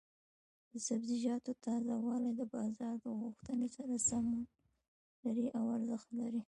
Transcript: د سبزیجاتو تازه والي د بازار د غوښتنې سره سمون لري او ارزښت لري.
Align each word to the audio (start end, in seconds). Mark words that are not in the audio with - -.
د 0.71 0.73
سبزیجاتو 0.87 1.51
تازه 1.65 1.93
والي 2.05 2.31
د 2.35 2.41
بازار 2.55 2.93
د 2.99 3.07
غوښتنې 3.21 3.67
سره 3.77 3.93
سمون 4.07 4.41
لري 5.23 5.47
او 5.57 5.65
ارزښت 5.77 6.07
لري. 6.19 6.39